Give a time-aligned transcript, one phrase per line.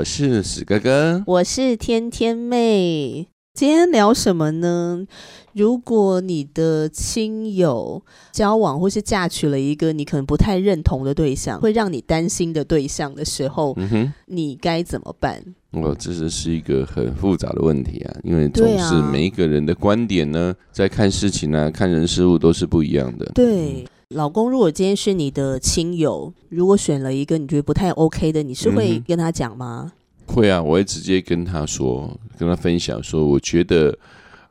[0.00, 3.28] 我是史哥哥，我是天天妹。
[3.52, 5.04] 今天聊什么呢？
[5.52, 13.76] 如果你的亲友交往或是嫁娶了一个你可能不太认同的对象，会让你担心的对象的时候，
[14.24, 15.44] 你该怎么办？
[15.72, 23.30] 我，这是是一个很复杂的问题啊，因为总是每一个人的观点呢，在看事情啊、看人事物都是不一样的。
[23.34, 29.92] 对，老公，如果今天是你的亲友，如果选了一个你觉得不太 OK 的，你是会跟他讲吗？
[30.26, 33.96] 嗯，会啊，我会直接跟他说，跟他分享说，我觉得。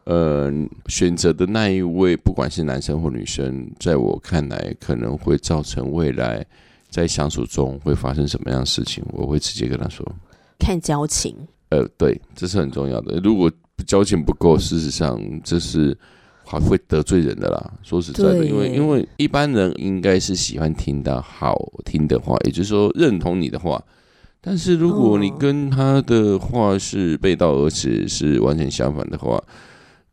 [0.06, 0.52] 呃，
[0.88, 6.44] 选择的那一位，不管是男生或女生，在我看来，可能会造成未来
[6.90, 10.04] 在相处中会发生什么样的事情，我会直接跟他说。
[10.58, 11.36] 看交情。
[11.70, 13.20] 呃，对，这是很重要的。
[13.20, 13.52] 如果
[13.86, 15.96] 交情不够，事实上这是
[16.50, 17.74] 还会得罪人的啦。
[17.84, 23.82] 说实在的，因为因为一般人应该是喜欢听到好听的话，也就是说认同你的话。
[24.42, 29.42] 但是如果你跟他的话是背道而驰，是完全相反的话。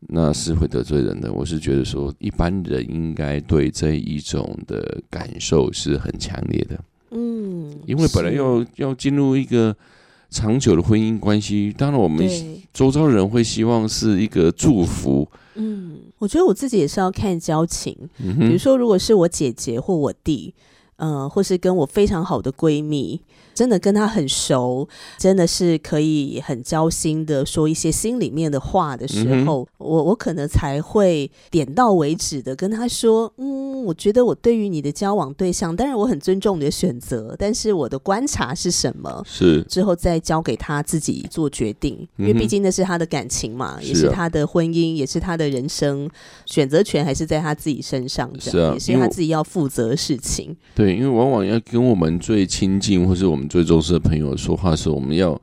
[0.09, 1.33] 那是会得罪人的。
[1.33, 6.79] 我是觉得说，一般人应该对这一种的感受是很强烈的。
[7.09, 9.75] 嗯，因为本来要要进入一个
[10.29, 12.27] 长久的婚姻关系，当然我们
[12.73, 15.27] 周遭人会希望是一个祝福。
[15.55, 17.95] 嗯，我觉得我自己也是要看交情。
[18.17, 20.61] 比如说，如果是我姐姐或我弟，嗯、
[20.97, 23.21] 呃，或是跟我非常好的闺蜜。
[23.53, 24.87] 真的跟她很熟，
[25.17, 39.23] 真的是可以很交心的说一些心里面的话的时候，嗯、我我可能才会点到为止的跟她说，嗯，我觉得我对于你的交往对象，当然我很尊重你的选择，但是我的观察是什么？
[39.25, 46.07] 是之后再交给他自己做决定，因为毕竟那是他的感情嘛，也是他的婚姻，也是他的人生，
[46.45, 50.55] 选择权还是在他自己身上，这样是啊，也是他自己要负责的事情。
[50.75, 53.47] 对，因为往往要跟我们最亲近，或是我们。
[53.47, 55.39] 最重视的朋友说话的时候，我们要，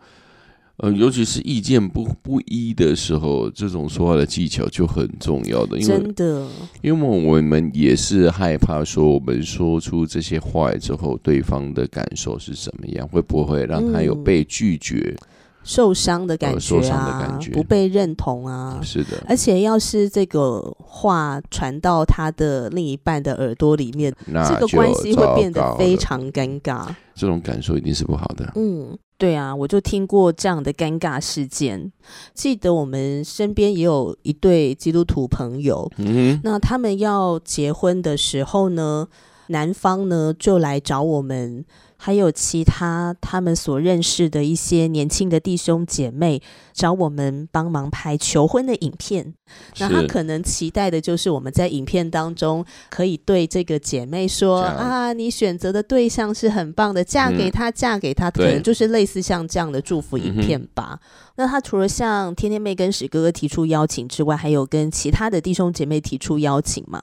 [0.77, 5.79] 呃，尤其是意见不不一的时候，这种说话的技巧就很重要的。
[5.79, 6.47] 因为真的，
[6.83, 15.17] 因为我们也是害怕说，我们说出这些话之后，对方的感受是什么样，会不会让他有被拒绝？
[15.19, 15.29] 嗯
[15.65, 19.25] 受伤的感觉啊，不被认同啊，是的。
[19.27, 26.87] 而且要是这个话传到他的另一半的耳朵里面，这个关系会变得非常尴尬。
[27.15, 28.53] 这种感受一定是不好的。
[28.57, 31.91] 嗯，对啊，我就听过这样的尴尬事件。
[32.35, 39.09] 记得我们身边也有一对基督徒朋友，嗯，那他们要结婚的时候呢，
[39.47, 41.65] 男方呢就来找我们。
[42.05, 46.43] 还有其他他们所认识的一些年轻的弟兄姐妹
[46.75, 49.33] 找我们帮忙拍求婚的影片，
[49.79, 61.01] 那他可能期待的就是我们在影片当中可以对这个姐妹说啊，你选择的对象是很棒的，嫁给他，嫁给他，可能就是类似像这样的祝福影片吧。
[61.37, 67.01] 那他除了向天天妹跟史哥哥提出邀请之外，还有跟其他的弟兄姐妹提出邀请吗？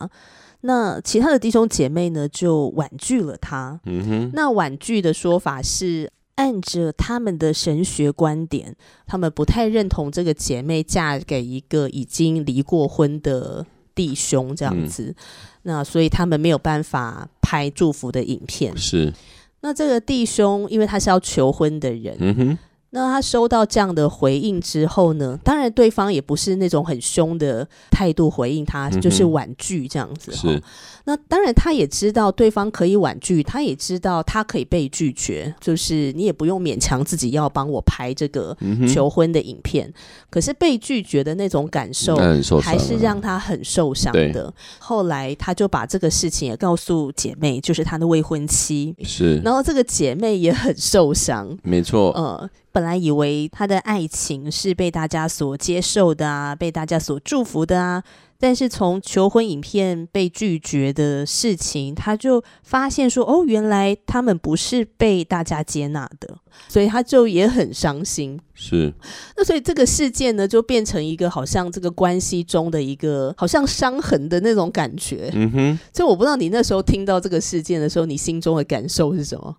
[0.61, 3.79] 那其他的弟兄姐妹呢，就婉拒了他。
[3.85, 4.31] 嗯哼。
[4.33, 15.03] 那婉拒的说法是按着他们的神学观点，他们不太认同这个姐妹嫁给一个已经离过婚的弟兄这样子。
[15.03, 15.15] 嗯。
[15.63, 18.75] 那所以他们没有办法拍祝福的影片。
[18.77, 19.13] 是。
[19.61, 22.15] 那这个弟兄，因为他是要求婚的人。
[22.19, 22.57] 嗯哼。
[22.93, 30.31] 那他收到这样的回应之后呢，当然对方也不是那种很凶的态度回应他，嗯、就是婉拒这样子。
[30.33, 30.61] 是。
[31.05, 38.55] 那当然他也知道对方可以婉拒，他也知道他可以被拒绝，就是你也不用勉强自己要帮我拍这个
[38.87, 39.87] 求婚的影片。
[39.87, 39.93] 嗯、
[40.29, 42.15] 可是被拒绝的那种感受，
[42.61, 44.53] 还是让他很受伤的。
[44.77, 48.93] 后来他就把这个事情也告诉姐妹，就是他的未婚妻。
[49.03, 49.37] 是。
[49.37, 51.57] 然后这个姐妹也很受伤。
[51.63, 52.13] 没错。
[52.15, 52.49] 嗯。
[52.71, 58.03] 本来以为他的爱情是被大家所接受的啊，被大家所祝福的啊，
[58.39, 66.37] 但是从求婚影片被拒绝的事情，他就发现说，哦，原来他们不是被大家接纳的，
[66.69, 68.39] 所以他就也很伤心。
[68.53, 68.93] 是，
[69.35, 75.29] 那所以这个事件呢，就变成一个好像这个关系中的一个好像伤痕的那种感觉。
[75.33, 79.57] 嗯哼，所以我不知道你那时候听到这个事件的时候，你心中的感受是什么？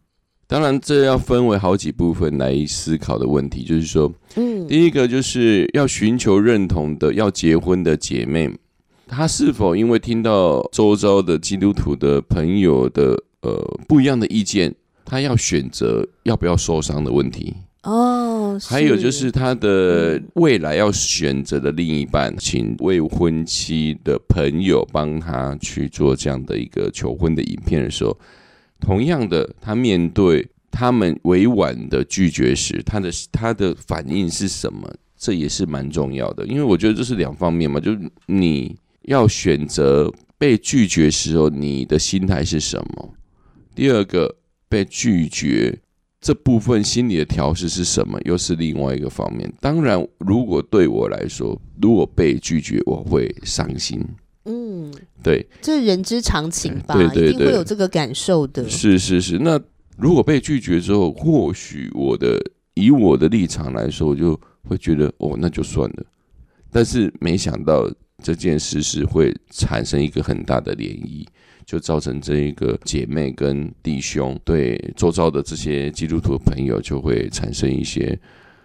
[0.52, 8.50] 当然，这要分为好几部分来思考的问题，就是说，嗯，第一个就是要寻求认同的要结婚的姐妹。
[9.08, 14.74] 她是否因为听到周遭的基督徒的朋友的呃不一样的意见，
[15.06, 17.54] 她要选择要不要受伤的问题？
[17.84, 28.14] 哦，还有就是她的未来要选择的另一半，请未婚妻的朋友帮他去做这样的一个求婚的影片的时候，
[28.82, 34.92] 同样的，他面对他们委婉的拒绝时，他的他的反应是什么？
[35.16, 38.76] 这也是蛮重要的，因为我觉得这是两方面嘛，就是你。
[39.06, 40.08] 要选择
[40.38, 43.14] 被拒绝时候，你的心态是什么？
[43.74, 44.36] 第二个，
[44.68, 45.76] 被拒绝
[46.20, 48.16] 这部分心理的调试是什么？
[48.24, 49.52] 又是另外一个方面。
[49.60, 54.00] 当然，如果对我来说，如果被拒绝，我会伤心。
[54.44, 54.92] 嗯，
[55.22, 56.94] 对，这是人之常情吧？
[56.94, 58.68] 对对对，一定会有这个感受的。
[58.68, 59.38] 是是是。
[59.38, 59.60] 那
[59.96, 62.38] 如果被拒绝之后，或许我的
[62.74, 66.06] 以我的立场来说，我就会觉得哦，那就算了。
[66.70, 67.90] 但是没想到。
[68.24, 71.26] 这件事是会产生一个很大的涟漪，
[71.66, 78.16] 就造成这一个姐妹跟弟兄对周遭的这些基督徒的朋友就会产生一些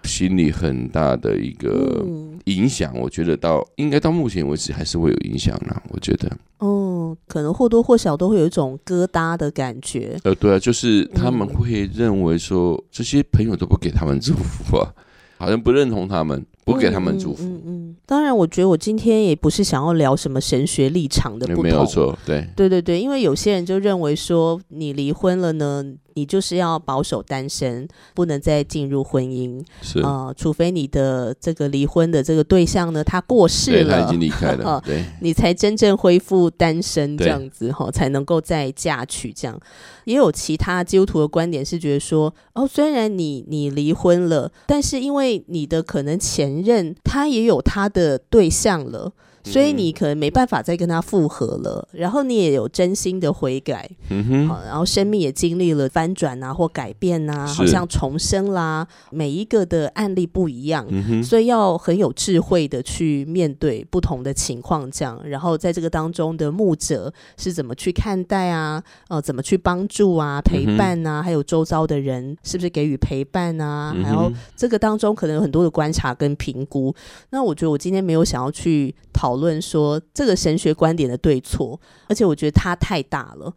[0.07, 2.03] 心理很大的一个
[2.45, 2.97] 影响。
[2.97, 5.83] 我觉得到应该到目前为止还是会有影响啦。
[5.89, 10.17] 我觉得，哦，可能或多或少都会有一种疙瘩的感觉。
[10.23, 14.91] 呃，对啊，就是他们会认为说这些朋友都不给他们祝福啊，
[15.37, 16.43] 好像不认同他们。
[16.67, 17.45] 不给他们祝福。
[17.45, 21.63] 嗯嗯，嗯，当然，我觉得我今天也不是想要聊什么神学立场的不同。
[21.63, 25.85] 没有错，对，对对对，因为有些人就认为说，你离婚了呢。
[26.17, 39.59] 你就是要保守单身，不能再进入婚姻，是啊、呃，除非你的这个离婚的这个对象呢，他过世了，他已经离开了，对，你才真正恢复单身这样子哈，才能够再嫁娶这样。
[40.05, 49.13] 也有其他基督徒的观点是觉得说，哦，虽然你你离婚了，但是因为你的可能前任他也有他的对象了。
[49.51, 60.85] 所以你可能没办法再跟他复合了，然后你也有真心的悔改，嗯哼，好，然后生命也经历了翻转啊或改变啊，好像重生啦，每一个的案例不一样，
[61.23, 76.93] 所以要很有智慧的去面对不同的情况，这样，然后在这个当中的牧者是怎么去看待啊，呃，怎么去帮助啊，陪伴啊，还有周遭的人是不是给予陪伴啊，然后这个当中可能有很多的观察跟评估。
[77.29, 79.36] 那我觉得我今天没有想要去讨。
[79.37, 83.53] 讨论说这个神学观点的对错，而且我觉得它太大了。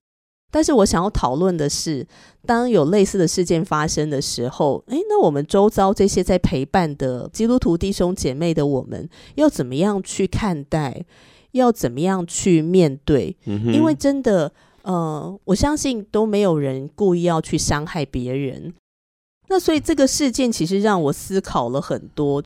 [0.52, 2.06] 但是我想要讨论的是，
[2.44, 11.06] 当有类似的事件发生的时候，诶，那我们周遭这些在陪伴的基督徒弟兄姐妹的我们，要怎么样去看待？
[11.52, 13.34] 要怎么样去面对？
[13.46, 18.74] 嗯、因为真的，呃，我相信都没有人故意要去伤害别人。
[19.48, 22.42] 那所以这个事件其实让我思考了很多。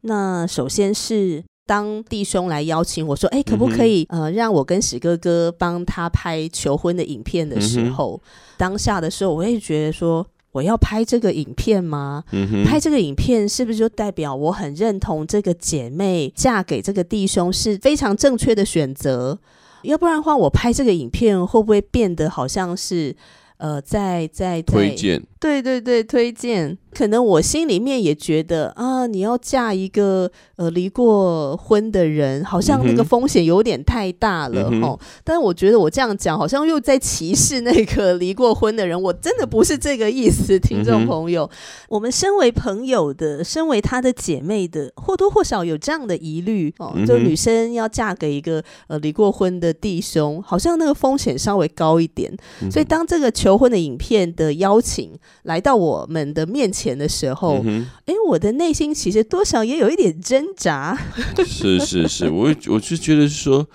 [0.00, 1.44] 那首先是。
[1.72, 8.28] 当弟兄来邀请我说：“哎，可不可以呃，让我跟史哥哥帮他拍求婚的影片的时候，嗯、
[8.58, 12.24] 当下的时候，我会觉得说，我要拍这个影片吗？
[12.32, 19.38] 嗯、拍这个影片是不是就代表我很认同这个姐妹嫁给这个弟兄是非常正确的选择？
[19.84, 23.16] 要不然的话，我拍这个影片会不会变得好像是
[23.56, 25.22] 呃，在在推荐？
[25.42, 35.00] 对对对，推荐。”可能我心里面也觉得啊，你要嫁一个呃离过婚的人，好像那个风险有点太大了、嗯、哦。
[35.24, 39.00] 但是我觉得我这样讲，好像又在歧视那个离过婚的人。
[39.00, 41.44] 我真的不是这个意思，听众朋友。
[41.44, 41.56] 嗯、
[41.88, 46.94] 我们身为朋友的，身为他的姐妹的，或多或少有这样的疑虑哦。
[47.06, 52.30] 就女生要嫁给一个呃离过婚的弟兄，好像那个风险稍微高一点。
[52.60, 56.92] 嗯、所以当这个求婚的影片的邀请来到我们的面前。
[56.92, 60.96] 的时候，哎、嗯欸，我的内心其实多少也有一点挣扎。
[61.46, 63.66] 是是是，我我就觉得说，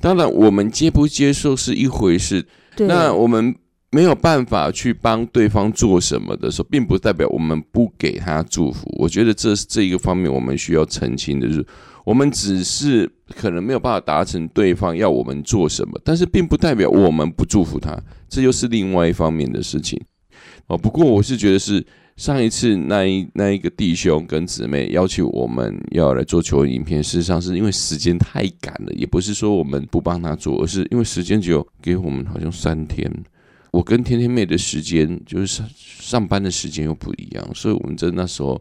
[0.00, 2.44] 当然我们接不接受是一回事，
[2.78, 3.54] 那我们
[3.90, 8.92] 没有办法去帮对方做什么的时候，并不代表我们不给他祝福。
[8.98, 11.64] 我觉得这是这一个方面我们需要澄清的，就是
[12.04, 17.96] 我们只是可能没有办法达成对方要我们做什么，但是并不代表我们不祝福他，
[18.28, 20.00] 这又是另外一方面的事情。
[20.68, 21.84] 哦，不过我是觉得是。
[22.18, 33.08] 上一次那一那一个弟兄跟姊妹要求我们要来做求婚影片，事实上是因为时间太赶了，也不是说我们不帮他做，而是因为时间只有给我们好像三天。
[33.70, 38.60] 我跟天天妹的时间就是上上班的时间又不一样，所以我们在那时候。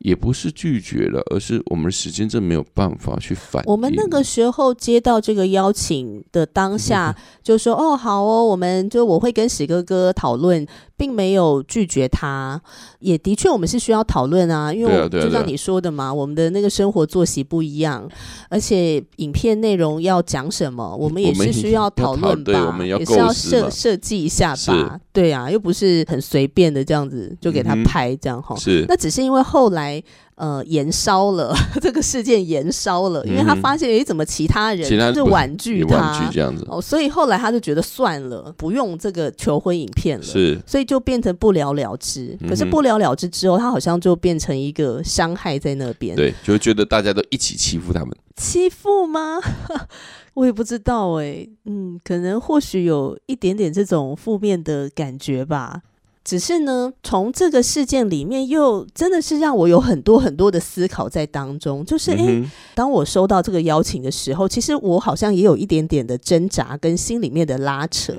[0.00, 3.72] 也不是拒绝了，而是我们的时间真没有办法去反应。
[3.72, 10.64] 我们那个时候接到这个邀请的当下， 就说：“哦，好哦，我们就我会跟史哥哥讨论。”
[10.96, 12.60] 并没有拒绝他，
[13.00, 18.08] 也的确我们是需要讨论啊，因为就像你说的嘛，我们的那个生活作息不一样，
[18.48, 30.02] 而且影片内容要讲什么，我们也是需要讨论吧，也是要设设计一下吧，对啊，又不是很随便的这样子就给他拍这样哈，是，那只是因为后来。
[30.36, 42.36] 呃，延烧了 这个事件，延烧了，因为他发现，诶，怎么其他人是婉拒他这样子哦，所以后来他就觉得算了，不用这个求婚影片了，是，所以就变成不了了之。
[42.46, 49.38] 可是不了了之之后，他好像就变成一个伤害在那边，对，就觉得大家都一起欺负他们， 欺负吗？
[50.34, 55.80] 我也不知道诶，嗯，可能或许有一点点这种负面的感觉吧。
[56.26, 61.84] 只是呢，从这个事件里面，又真的是让我有很多很多的思考在当中。
[61.84, 68.12] 就是，诶、欸，当我收到这个邀请的时候，其实我好像也有一点点的挣扎跟心里面的拉扯。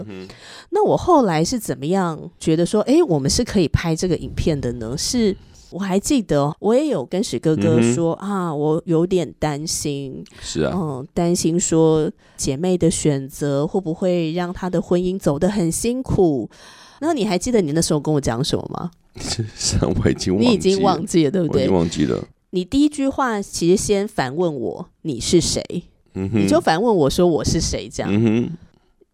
[0.69, 4.95] 那我后来是怎么样觉得说，诶、欸，我们是可以拍这个影片的呢？
[4.97, 5.35] 是
[5.69, 16.49] 我还记得，我也有跟史哥哥说啊，我有点担心，是啊，嗯，担心说姐妹的选择会不会让她的婚姻走得很辛苦。
[16.99, 18.91] 那你还记得你那时候跟我讲什么吗？
[19.19, 21.61] 是我已经忘记了，你已经忘记了，对不对？
[21.61, 22.27] 我已经忘记了。
[22.51, 25.61] 你第一句话其实先反问我你是谁？
[26.13, 27.89] 嗯，你就反问我说我是谁？
[27.89, 28.49] 这样，嗯，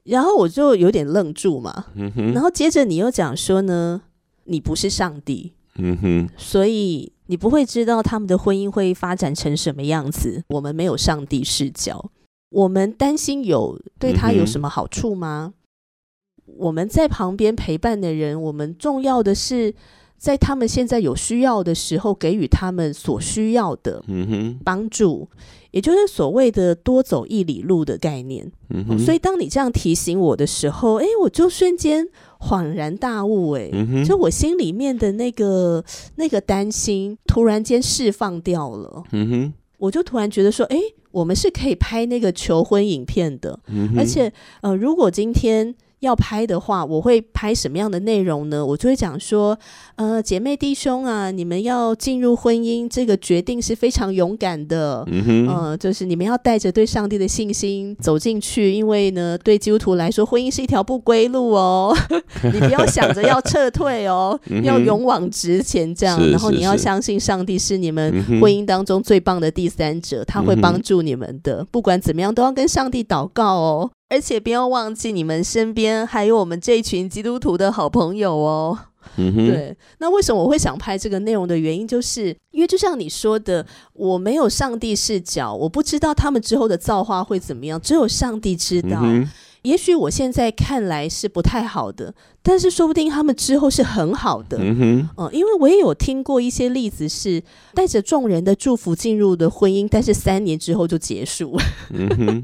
[0.04, 4.02] 然后我就有点愣住嘛，嗯，然后接着你又讲说呢，
[4.46, 10.44] 你不是上帝，嗯哼，所以你不会知道他们的婚姻会发展成什么样子。
[10.50, 12.12] 我们没有上帝视角，
[12.50, 15.54] 我们担心有对他有什么好处吗？
[16.58, 19.74] 我们在旁边陪伴的人，我们重要的是
[20.18, 24.02] 在他们现在有需要的时候，给予他们所需要的
[24.64, 25.28] 帮助，
[25.72, 28.50] 也就是所谓的多走一里路的概念。
[28.98, 32.08] 所以，当你这样提醒我的时候，哎，我就瞬间
[32.40, 33.70] 恍然大悟，哎，
[34.06, 35.84] 就我心里面的那个
[36.16, 39.04] 那个担心，突然间释放掉了。
[39.78, 40.78] 我就突然觉得说，哎，
[41.12, 43.60] 我们是可以拍那个求婚影片的，
[43.98, 44.32] 而且，
[44.62, 45.76] 呃，如果今天。
[46.04, 48.64] 要拍的话，我会拍什么样的内容呢？
[48.66, 49.58] 我就会讲说，
[49.96, 55.04] 呃，姐妹弟兄啊，你们要进入婚姻，这个决定是非常勇敢的。
[55.08, 61.96] 嗯哼，呃，就是你们要带着对上帝的信心走进去，因为呢，对基督徒来说，婚姻是一条不归路哦。
[62.54, 66.20] 你不要想着要撤退哦，要勇往直前这样。
[66.30, 71.66] 然后你要相信上帝是你们婚姻当中最棒的第三者，他会帮助你们的。
[71.72, 73.92] 不管怎么样，都要跟上帝祷告哦。
[74.14, 78.78] 而且不要忘记，你们身边还有我们这一群基督徒的好朋友哦。
[79.16, 79.76] 嗯哼，对。
[79.98, 89.00] 那为什么我会想拍这个内容的原因，就是因为就像你说的，我没有上帝视角，我不知道他们之后的造化会怎么样，只有上帝知道。
[89.02, 89.28] 嗯
[89.64, 94.58] 也许我现在看来是不太好的，但是说不定他们之后是很好的。
[94.60, 97.42] 嗯哼，嗯，因为我也有听过一些例子，是
[97.74, 101.58] 带着众人的祝福进入的婚姻，但是三年之后就结束。
[101.92, 102.44] 嗯哼，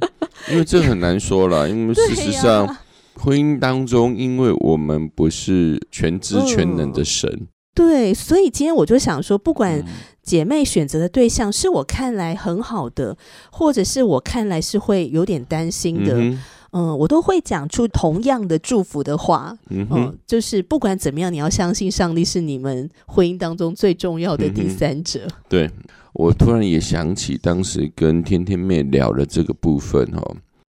[0.50, 2.82] 因为这很难说了， 因为事实上，啊、
[3.16, 9.84] 婚姻当中，因为我们不是全知全能的神，嗯，对，所以今天我就想说，不管
[10.24, 13.18] 姐妹选择的对象是我看来很好的，
[13.52, 16.14] 或者是我看来是会有点担心的。
[16.16, 19.58] 嗯嗯，我都会讲出同样的祝福的话。
[19.70, 25.22] 嗯，嗯，就是不管怎么样，你要相信上帝是你们婚姻当中最重要的第三者。
[25.26, 25.72] 嗯、对，
[26.14, 30.22] 我突然也想起当时跟天天妹聊的这个部分哈，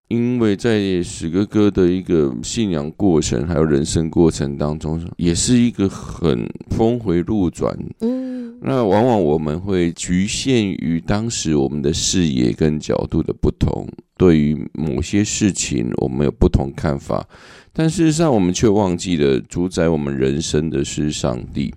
[0.10, 7.74] 因为在史哥哥的一个信仰过程还有人生过程当中，也是一个很峰回路转。
[8.02, 13.88] 嗯，那往往我们会局限于当时我们的视野跟角度的不同。
[14.18, 17.28] 对于某些事情，我们有不同看法，
[17.74, 21.74] 但事实上，我们却忘记了主宰我们人生的是上帝，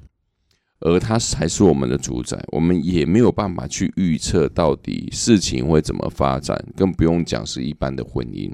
[0.78, 2.40] 而他才是我们的主宰。
[2.52, 8.52] 我们也没有办法去预测到底事情会怎么发展，更不用讲是一般的婚姻。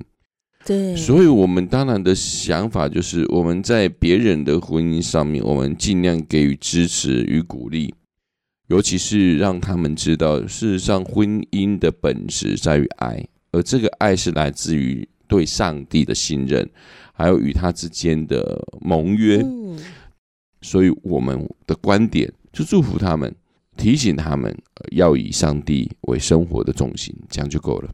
[0.65, 7.95] 对，所以，我们当然的想法就是，我们在别人的婚姻上面，我们尽量给予支持与鼓励，
[8.69, 13.27] 尤其是让他们知道，事实上，婚姻的本质在于爱。
[13.53, 16.69] 而这个爱是来自于对上帝的信任，
[17.13, 19.45] 还有与他之间的盟约。
[20.63, 23.33] 所以我们的观点就祝福他们，
[23.77, 24.57] 提醒他们
[24.93, 27.91] 要以上帝为生活的重心，这样就够了。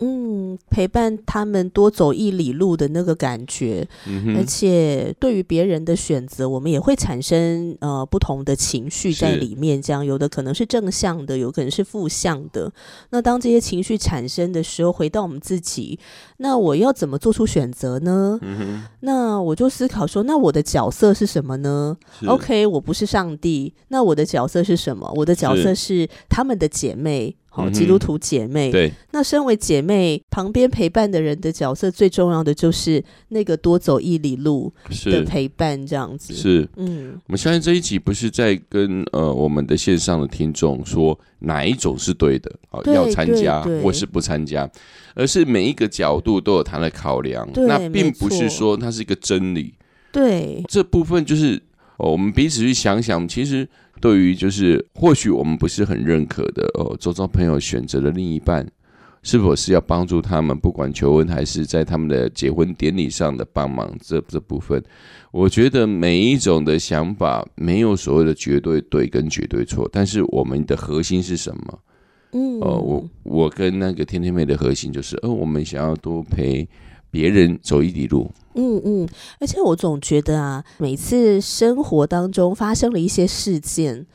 [0.00, 9.82] 嗯，陪伴他们多走一里路的那个感觉，嗯、而且对于别人的选择，我们也会产生呃不同的情绪在里面。
[9.82, 12.72] 这样有的可能是正向的，有可能是负向的。
[13.10, 15.98] 那当这些情绪产生的时候，回到我们自己，
[16.36, 18.38] 那我要怎么做出选择呢？
[18.42, 25.12] 嗯、那我就思考说，那我的角色是什么呢？OK，我不是上帝，那我的角色是什么？
[25.16, 27.34] 我的角色是他们的姐妹。
[27.50, 28.70] 好，基督徒姐妹。
[28.70, 34.72] 对，那身为姐妹旁边陪伴的人的角色，最重要的就是那个多走一里路
[35.06, 36.34] 的陪伴，这样子。
[36.34, 44.70] 是，嗯，我们相信这一集不是在跟呃我们的线上的听众说哪一种是对的，好要参加或是不参加，
[45.14, 47.48] 而是每一个角度都有它的考量。
[47.54, 49.74] 那并不是说它是一个真理。
[50.12, 51.60] 对，这部分就是
[51.96, 53.66] 我们彼此去想想，其实。
[54.00, 58.66] 对于就是或许我们不是很认可的哦，周遭朋友选择的另一半，
[59.22, 64.82] 是否是要帮助他们，不管求婚还是在他们的结婚典礼上的帮忙，这这部分，
[65.32, 71.78] 我觉得每一种的想法没有所谓的绝对对跟绝对错，但是我们的核心是什么？
[72.32, 76.68] 嗯，哦，我我跟那个天天妹的核心就是，哦，我们想要多陪
[77.10, 78.30] 别人走一里路。
[78.54, 79.08] 嗯嗯，
[79.40, 84.06] 而且我总觉得啊，每次生活当中发生了一些事件，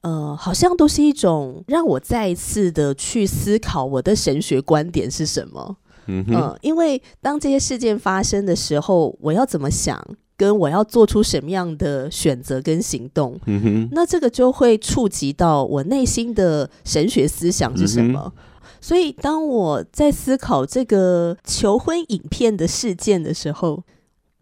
[0.00, 5.76] 呃，好像都是一种让我再一次的去思考我的神学观点是什么。
[6.06, 10.02] 嗯，呃，因为当这些事件发生的时候，我要怎么想，
[10.40, 18.32] 跟我要做出什么样的选择跟行动，嗯哼，那这个就会触及到我内心的神学思想是什么。
[18.34, 18.42] 嗯
[18.82, 23.82] 所以，当我在思考这个求婚影片的事件的时候，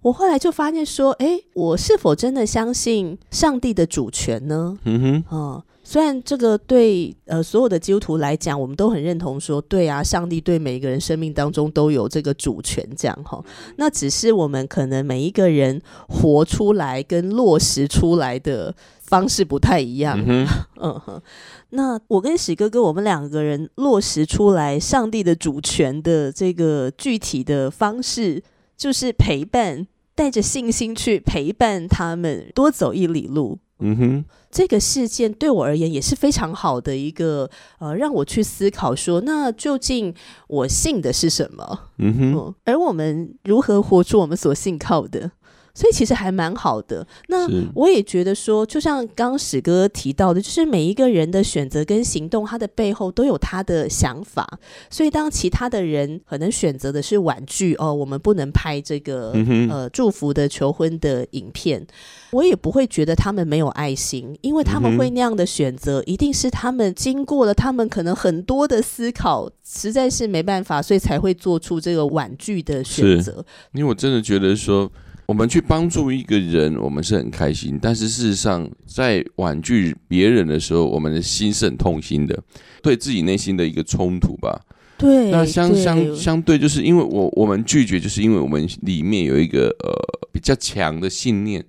[0.02, 13.42] 我后来就发现说：“诶，我是否真的相信上帝的主权呢？”嗯哼，嗯，虽然这个对呃所有的基督徒来讲，我们都很认同说，对啊，上帝对每一个人生命当中都有这个主权，这样哈。
[13.76, 20.22] 那只是我们可能每一个人活出来跟落实出来的方式不太一样。
[20.26, 21.22] 嗯哼。
[21.72, 28.42] 那我跟喜哥哥，我们两个人落实出来上帝的主权的这个具体的方式，
[28.76, 33.58] 就是陪伴，带着信心去陪伴他们多走一里路。
[33.80, 40.14] 嗯哼，这个事件对我而言也是非常好的一个呃，让我去思考说，那究竟
[40.48, 41.90] 我信的是什么？
[41.98, 45.30] 嗯哼，嗯，而我们如何活出我们所信靠的？
[45.78, 47.06] 所以其实还蛮好的。
[47.28, 54.58] 那我也觉得说，就像刚刚史哥提到的，就是每一个人的选择跟行动，他的背后都有他的想法。
[54.90, 61.86] 所以当其他的人可能选择的是婉拒哦，我们不能拍这个、嗯、呃祝福的求婚的影片，
[62.32, 73.44] 我也不会觉得他们没有爱心，因为他们会那样的选择，一定是他们经过了他们可能很多的思考，实在是没办法，所以才会做出这个婉拒的选择。
[73.74, 74.90] 因为我真的觉得说。
[75.28, 77.78] 我们去帮助一个人，我们是很开心。
[77.82, 82.42] 但是事实上，在婉拒别人的时候，我们的心是很痛心的，
[82.82, 84.58] 对自己内心的一个冲突吧。
[84.96, 89.92] 对，那相相相对，就是因为我我们拒绝，就是因为我们里面有一个呃
[90.32, 91.62] 比较强的信念。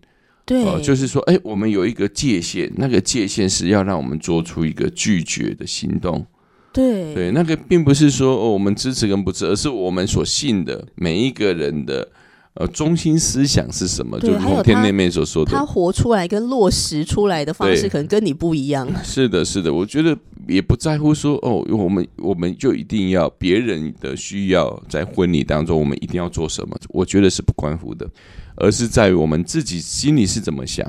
[0.45, 6.25] 对，呃，就是说，哎，我们有一个界限，那个界限是要让我们做出一个拒绝的行动。
[6.71, 12.07] 对，对，那个并不是说，哦，我们支持跟不支持，而是我们所信的每一个人的。
[12.59, 14.19] 呃，中心思想是什么？
[14.19, 18.85] 就如天天妹所说的，他活出来跟落实出来的方式，可能跟你不一样。
[19.01, 26.77] 是的，是的，我觉得也不在乎说哦，我们我们就一定要别人的需要在婚礼当中，我们一定要做什么？
[26.89, 28.05] 我觉得是不关乎的，
[28.57, 30.85] 而是在于我们自己心里是怎么想。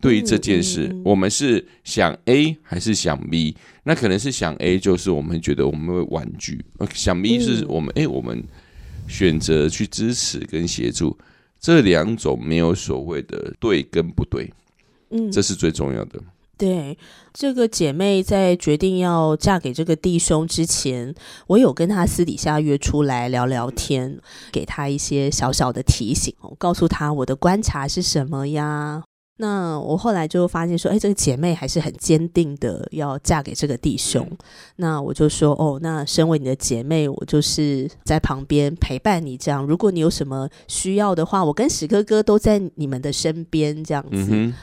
[0.00, 3.54] 对于这件事，我们是想 A 还是想 B？
[3.84, 6.58] 那可能是想 A，就是我们觉得我们会婉拒；
[6.92, 8.42] 想 B 是我们哎、嗯，我们。
[9.06, 11.16] 选择去支持跟协助，
[11.60, 14.52] 这两种没有所谓的对跟不对，
[15.10, 16.20] 嗯，这是最重要的。
[16.56, 16.96] 对，
[17.32, 21.12] 这个姐妹在决定要嫁给这个弟兄之前，
[21.48, 24.20] 我有跟她私底下约出来聊聊天，
[24.52, 29.02] 给她一些小小的提醒，我告诉她我的观察是什么呀。
[29.36, 34.24] 那我后来就发现说，哎，这个姐妹还是很坚定的要嫁给这个弟兄。
[34.76, 39.66] 那我就说，哦，那身为你的姐妹，我就是在旁边陪伴你这样。
[39.66, 44.28] 如果你有什么需要的话，我跟史哥哥都在你们的身边这样子。
[44.30, 44.54] 嗯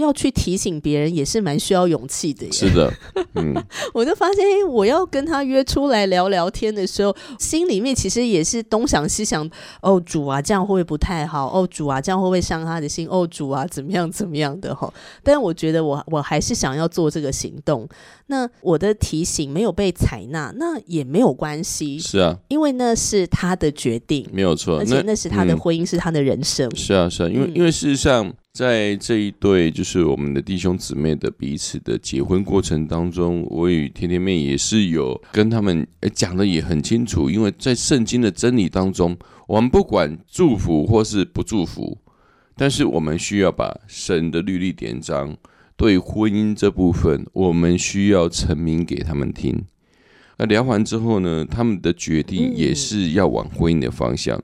[0.00, 2.52] 要去提醒别人也是蛮需要勇气的耶。
[2.52, 2.92] 是的，
[3.34, 3.54] 嗯，
[3.92, 9.48] 我就发现，我要跟他约出来聊聊天的时候，心里面其实也是东想西想。
[9.80, 11.46] 哦，主啊，这样会不会不太好？
[11.48, 13.06] 哦，主啊，这样会不会伤他的心？
[13.10, 14.92] 哦，主啊，怎么样怎么样的哈？
[15.22, 17.88] 但我觉得我我还是想要做这个行动。
[18.28, 21.98] 那我的提醒没有被采纳，那也没有关系。
[21.98, 24.78] 是啊，因为那是他的决定，没有错。
[24.78, 26.74] 而且那是他的婚姻，嗯、是他的人生。
[26.74, 28.32] 是啊，是啊，因为、嗯、因为事实上。
[28.56, 39.14] 在这一对就是我们的弟兄姊妹的彼此的结婚过程当中，我与甜甜妹也是有跟他们讲的也很清楚，因为在圣经的真理当中，
[39.46, 41.98] 我们不管祝福或是不祝福，
[42.56, 45.36] 但是我们需要把神的律例典章
[45.76, 49.66] 对婚姻这部分，我们需要陈明给他们听。
[50.38, 54.42] 那聊完之后呢，他们的决定也是要往婚姻的方向，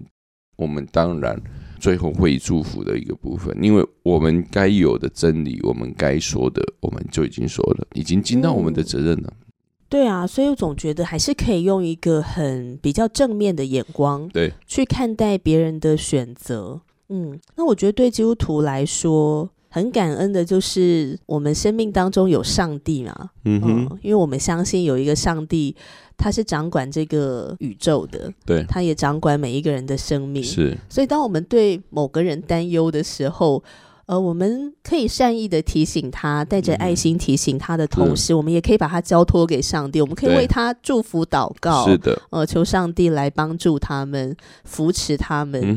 [0.56, 1.40] 我们当然。
[1.82, 9.24] 最后会祝福的一个部分，因为我们该有的真理，我们该说的，我们就已经说了，已经尽到我们的责任了。
[9.26, 9.46] 嗯。
[9.88, 16.80] 对啊，所以我总觉得还是可以用一个很比较正面的眼光，对，去看待别人的选择。
[17.08, 23.30] 嗯，那我觉得对基督徒来说，很感恩的就是我们生命当中有上帝嘛。
[23.44, 25.74] 嗯哼，嗯，因为我们相信有一个上帝。
[26.14, 30.76] 他是掌管这个宇宙的，对，他也掌管每一个人的生命，是。
[30.88, 33.60] 所以，当我们对某个人担忧的时候，
[34.06, 45.60] 呃，我们可以善意的提醒他，带着爱心提醒他的同时，嗯、我们也可以把他交托给上帝，我们可以为他祝福祷告，是的，呃，求上帝来帮助他们，扶持他们。
[45.64, 45.76] 嗯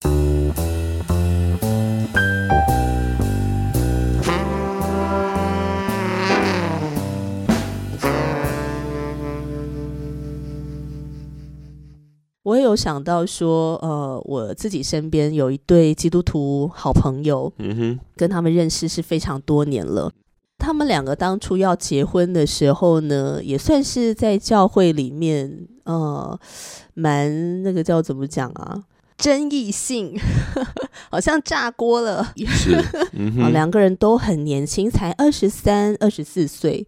[0.00, 0.26] 哼。
[12.76, 20.12] 有想到说，呃，我自己身边有一对基督徒好朋友，嗯哼，跟他们认识是非常多年了。
[20.58, 26.38] 他们两个当初要结婚的时候呢，也算是在教会里面，呃，
[26.92, 28.82] 蛮那个叫怎么讲啊，
[29.16, 30.14] 争议性，
[31.10, 32.30] 好像炸锅了。
[32.46, 32.78] 是，
[33.16, 36.86] 嗯，两个人都很年轻，才二十三、二十四岁。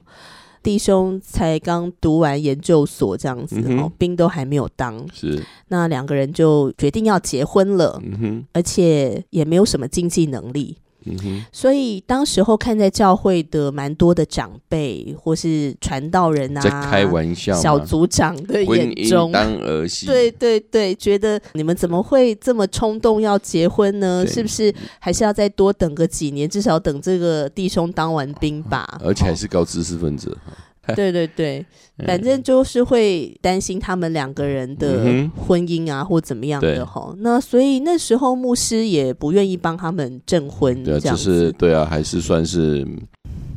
[0.63, 5.07] 弟兄才刚读完研究所，这样子哦，嗯、兵都还没有当。
[5.13, 10.77] 是，那两个人就决定要结婚了，嗯哼，而且也没有什么经济能力。
[11.25, 24.27] 嗯，所以当时候看在教会的蛮多的长辈或是传道人啊，在开玩笑，小组长的眼中，当儿戏，对对对，觉得你们怎么会这么冲动要结婚呢？
[24.27, 28.99] 是不是还是要再多等个几年，至少等这个弟兄当完兵吧？
[29.03, 30.31] 而且还是高知识分子。
[30.47, 30.53] 哦
[30.97, 31.65] 对对对，
[32.07, 37.15] 反正就是会担心他们两个人的婚姻啊，或怎么样的哈。
[37.19, 41.09] 那所以那时候牧师也不愿意帮他们证婚，这样子。
[41.11, 42.87] 就是对啊，还是算是。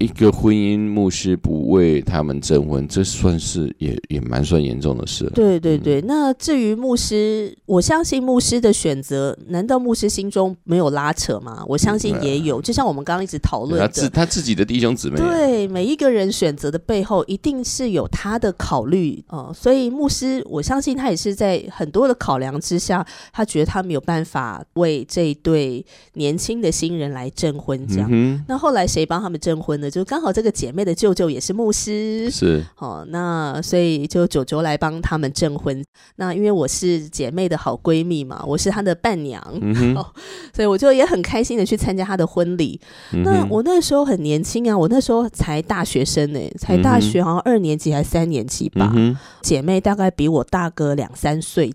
[0.01, 5.29] 一个婚姻牧师不为他们征婚，这算是也也蛮算严重的事。
[5.35, 11.63] 对对对，嗯、那至于牧师，我相信牧师的选择，难道牧师心中没有拉扯吗？
[11.67, 19.53] 我相信也有，嗯、就像我们刚刚一直讨论的，他自他自己的弟兄姊妹，对每一个人选择的背后，一定是有他的考虑哦、呃。
[19.53, 27.85] 所以牧师，我相信他也是在很多的考量之下，他觉得他没有办法为这一对年轻的新人来证婚。
[27.87, 29.90] 这样，嗯、那后来谁帮他们证婚呢？
[29.91, 35.83] 就刚好这个姐妹的舅舅也是牧师，是哦，那所以就九九来帮他们证婚。
[36.15, 40.05] 那因为我是姐妹的好闺蜜嘛，我是她的伴娘，嗯 哦，
[40.55, 42.79] 所以我就也很开心的去参加她的婚礼。
[43.11, 48.91] 嗯、那我那时候很年轻啊，我那时候才大学生呢，才大学好像二年级还是三年级吧。
[48.95, 51.71] 嗯、姐妹大概比我大个两三岁。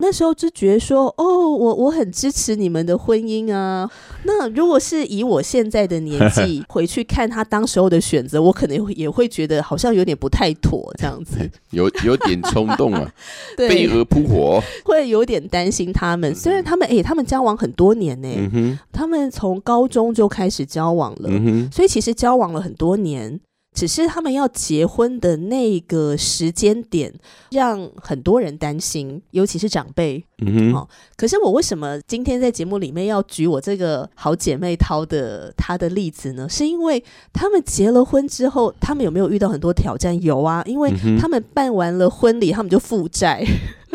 [0.00, 3.88] 那时候就觉得说，哦，我我很支持你们的婚姻啊。
[4.24, 11.36] 那如果是以我现在的年纪 回去看他当时候的选择，我可能也会觉得好像有点不太妥，这样子，
[11.70, 13.12] 有有点冲动啊，
[13.56, 16.34] 对，飞蛾扑火，会有点担心他们。
[16.34, 23.38] 虽然他们，哎，他们交往很多年呢，嗯，他们从高中就开始交往了，嗯，所以其实交往了很多年。
[23.72, 27.12] 只是他们要结婚的那个时间点，
[27.50, 30.24] 让很多人担心，尤其是长辈。
[30.42, 36.48] 嗯哼，哦，可是我为什么今天在节目里面要举我这个好姐妹涛的她的例子呢？
[36.48, 37.02] 是因为
[37.32, 40.20] 他们结了婚之后，他们有没有遇到很多挑战？
[40.20, 43.46] 有啊，因为他们办完了婚礼，他们就负债。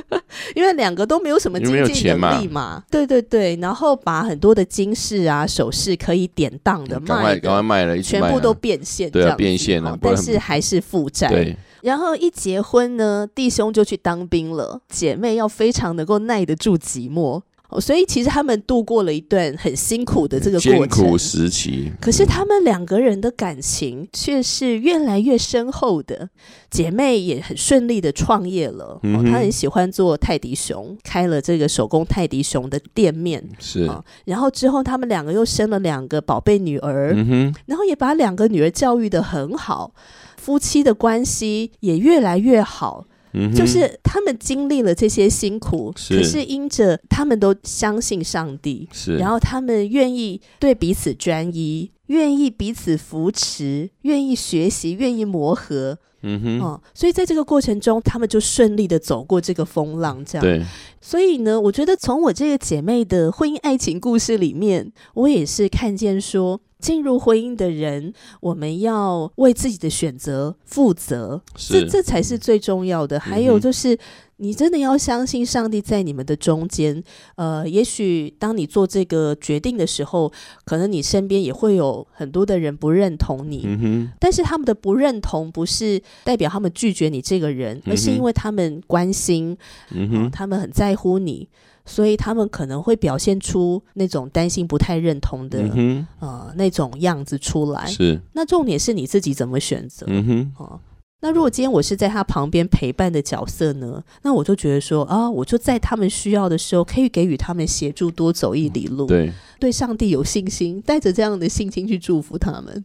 [0.55, 11.27] 因为两个都没有什么经济能力嘛，对对对，然后把很多的金饰啊、首饰可以典当的卖，赶快卖了，全部都变现，对啊，变现了，但是还是负债。
[11.29, 17.41] 对，然后一结婚呢，弟兄就去当兵了，姐妹要非常能够耐得住寂寞。
[17.69, 21.91] 哦，所以其实他们度过了一段很辛苦的这个过程，艰苦时期。
[21.99, 26.29] 可是他们两个人的感情却是越来越深厚的。
[26.69, 33.43] 姐妹也很顺利的创业了，嗯、哦，她很喜欢做泰迪熊，开了这个手工泰迪熊的店面。
[33.59, 39.93] 是、哦，然后之后他们两个又生了两个宝贝女儿，嗯，然后也把两个女儿教育的很好，
[40.37, 43.05] 夫妻的关系也越来越好。
[43.53, 60.45] 就是他们经历了这些辛苦，是，可是因着他们都相信上帝，是，然后他们愿意对彼此专一，愿意彼此扶持，愿意学习，愿意磨合，嗯哼，哦，所以在这个过程中，他们就顺利的走过这个风浪，这样。
[60.45, 60.63] 对，
[61.01, 66.61] 所以呢，我觉得从我这个姐妹的婚姻爱情故事里面，我也是看见说。
[66.79, 73.19] 进入婚姻的人，我们要为自己的选择负责，这这才是最重要的。
[73.19, 73.97] 还有就是，
[74.37, 77.03] 你真的要相信上帝在你们的中间。
[77.35, 80.31] 呃，也许当你做这个决定的时候，
[80.65, 89.57] 可能你身边也会有很多的人不认同你，嗯，但是他们的不认同不是代表他们拒绝你这个人，而是因为他们关心，
[89.91, 91.47] 嗯，呃，他们很在乎你。
[91.85, 97.85] 所以他们可能会表现出那种担心、不太认同的、嗯、呃那种样子出来。
[97.85, 100.05] 是，那重点是你自己怎么选择。
[100.09, 100.79] 嗯哼，呃、
[101.21, 104.03] 那如果今天我是在他旁边陪伴的角色呢？
[104.23, 109.05] 那我就觉得说啊，我就在他们需要的时候，可以给予他们协助，多走一里路。
[109.05, 112.83] 对，对上帝有信心，带着这样的信心去祝福他们。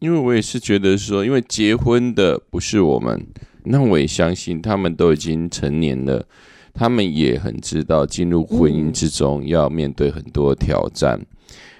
[0.00, 3.26] 因为我也是觉得说，因为结婚的不是我们，
[3.64, 6.26] 那我也相信他们都已经成年了。
[6.72, 11.20] 他们也很知道，进入婚姻之中要面对很多挑战。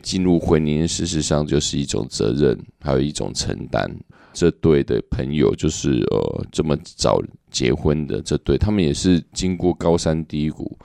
[0.03, 3.91] 进入婚姻，事实上就是一种责任，还有一种承担。
[4.33, 10.79] 这对的朋友，就是呃这么早结婚的这对，他们也是经过高山低谷。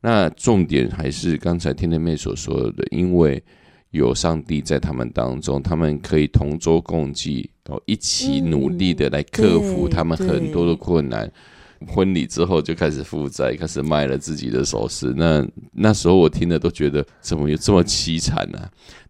[0.00, 3.42] 那重点还是刚才天天妹所说的，因为
[3.90, 11.30] 有上帝在他们当中，他们可以同舟共济，然后一起努力的来克服他们很多的困难。
[11.86, 15.12] 婚礼之后就开始负债，开始卖了自己的首饰。
[15.16, 18.58] 那那时候我听了都觉得怎么有这么凄惨呢？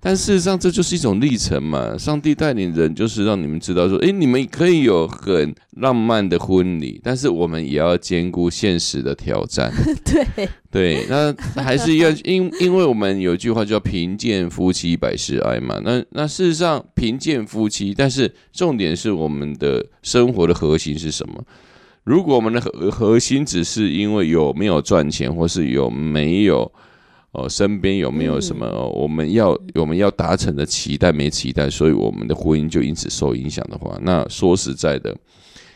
[0.04, 1.96] 但事实上这就是一种历程嘛。
[1.96, 9.72] 上帝带领人就是让你们知道说，诶，你们可以有很浪漫的婚礼，但是我们也要兼顾现实的挑战。
[10.04, 11.32] 对对，那
[11.62, 15.80] 还是要 因因为我们有一句话叫“贫贱夫妻百事哀”嘛。
[15.84, 21.44] 那那事实上贫贱夫妻，但是重点是我们的生活的核心是什么？
[22.04, 26.70] 如果我们的核核心只是因为有没有赚钱，或是有没有
[27.30, 35.16] 哦身边有没有什么我们要我们要达成的期待没期待，所以我们的婚姻就因此受影响的话，那说实在的，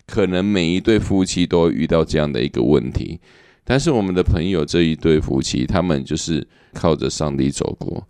[0.05, 3.21] 可能每一对夫妻都会遇到这样的一个问题。
[3.65, 8.05] 但是我们的朋友这一对夫妻，他们就是靠着上帝走过，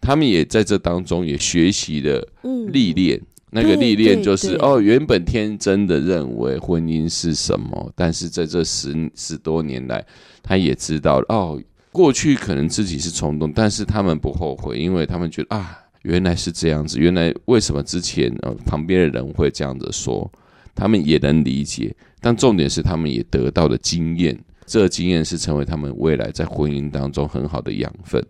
[0.00, 2.28] 他们也在这当中也学习了
[2.68, 3.20] 历练。
[3.54, 10.02] 那个历练就是哦，原本天真的认为婚姻是什么，但是在这十十多年来，
[10.42, 11.62] 他也知道哦，
[11.92, 20.32] 过去可能自己是冲动，但是他们不后悔，因为他们觉得啊，原来是这样子，原来为什么之前呃旁边的人会这样子说，
[20.74, 24.34] 他们也能理解，但重点是他们也得到了经验，
[24.64, 28.24] 这个经验是成为他们未来在婚姻当中很好的养分，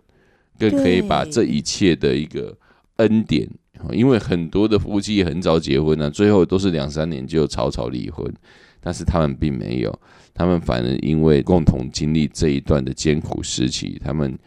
[0.59, 2.53] 更可以把这一切的一个
[2.97, 3.49] 恩典。
[3.91, 8.33] 因为很多的夫妻很早结婚呢、啊，最后都是两三年就草草离婚，
[8.81, 9.99] 但是他们并没有，
[10.33, 14.39] 他们反而因为共同经历这一段的艰苦时期，他们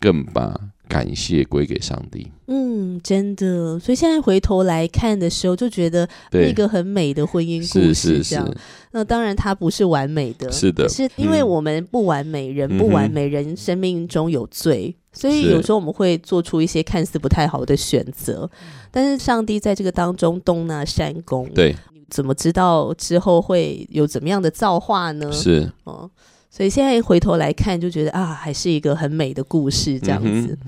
[0.00, 2.26] 更把感谢归给上帝。
[2.46, 8.46] 嗯，真的，所以现在回头来看的时候，就觉得那个很美的婚姻故事这样。
[8.46, 8.58] 是是是。
[8.92, 14.96] 那当然，它不是完美的，是的，是因为我们不完美，嗯、人不完美，人生命中有罪。
[15.12, 18.48] 所以有时候我们会做出一些看似不太好的选择，
[18.90, 25.30] 但是上帝在这个当中东纳善工，对，你怎么知道之后会有怎么样的造化呢？
[25.32, 26.10] 是，哦。
[26.58, 30.28] 所以现在回头来看，就觉得啊，还是一个很美的故事这样子。
[30.28, 30.58] 嗯、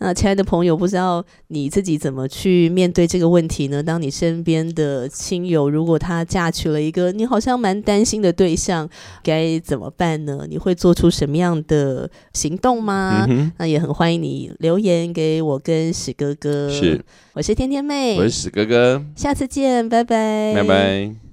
[0.00, 3.82] 那亲爱的朋友，不知道你自己怎么去面对这个问题呢？
[3.82, 8.86] 当你身边的亲友如果他嫁娶了一个你好像蛮担心的对象，
[9.22, 10.44] 该怎么办呢？
[10.46, 13.24] 你会做出什么样的行动吗？
[13.26, 16.68] 嗯、那也很欢迎你留言给我跟史哥哥。
[16.68, 21.29] 是，我是天天妹，我是史哥哥，下次见，拜拜，拜拜。